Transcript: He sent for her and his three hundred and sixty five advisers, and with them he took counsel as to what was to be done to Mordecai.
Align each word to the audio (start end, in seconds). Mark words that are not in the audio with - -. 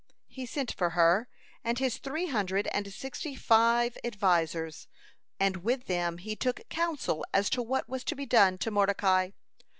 He 0.27 0.47
sent 0.47 0.73
for 0.73 0.89
her 0.97 1.27
and 1.63 1.77
his 1.77 1.99
three 1.99 2.25
hundred 2.25 2.65
and 2.71 2.91
sixty 2.91 3.35
five 3.35 3.99
advisers, 4.03 4.87
and 5.39 5.57
with 5.57 5.85
them 5.85 6.17
he 6.17 6.35
took 6.35 6.67
counsel 6.69 7.23
as 7.35 7.51
to 7.51 7.61
what 7.61 7.87
was 7.87 8.03
to 8.05 8.15
be 8.15 8.25
done 8.25 8.57
to 8.57 8.71
Mordecai. 8.71 9.29